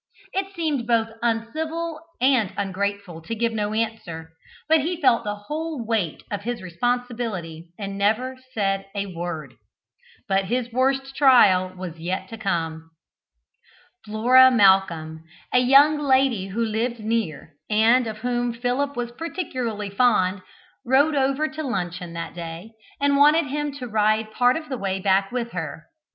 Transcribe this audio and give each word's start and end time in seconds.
It 0.33 0.55
seemed 0.55 0.87
both 0.87 1.09
uncivil 1.21 1.99
and 2.19 2.51
ungrateful 2.57 3.21
to 3.21 3.35
give 3.35 3.51
no 3.53 3.71
answer, 3.71 4.31
but 4.67 4.81
he 4.81 4.99
felt 4.99 5.23
the 5.23 5.35
whole 5.45 5.85
weight 5.85 6.23
of 6.31 6.41
his 6.41 6.63
responsibility 6.63 7.69
and 7.77 7.93
said 7.93 7.97
never 7.97 8.87
a 8.95 9.05
word. 9.15 9.53
But 10.27 10.45
his 10.45 10.71
worst 10.73 11.15
trial 11.15 11.75
was 11.77 11.99
yet 11.99 12.29
to 12.29 12.37
come. 12.39 12.89
Flora 14.03 14.49
Malcolm, 14.49 15.23
a 15.53 15.59
young 15.59 15.99
lady 15.99 16.47
who 16.47 16.65
lived 16.65 16.99
near, 16.99 17.53
and 17.69 18.07
of 18.07 18.17
whom 18.21 18.53
Philip 18.53 18.95
was 18.97 19.11
particularly 19.11 19.91
fond, 19.91 20.41
rode 20.83 21.13
over 21.13 21.47
to 21.49 21.61
luncheon 21.61 22.13
that 22.13 22.33
day, 22.33 22.71
and 22.99 23.17
wanted 23.17 23.45
him 23.45 23.71
to 23.73 23.87
ride 23.87 24.31
part 24.33 24.57
of 24.57 24.67
the 24.67 24.79
way 24.79 24.99
back 24.99 25.31
with 25.31 25.51
her. 25.51 25.85